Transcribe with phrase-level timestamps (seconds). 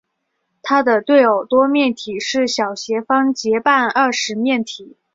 [0.63, 4.97] 它的对偶多面体是小斜方截半二十面体。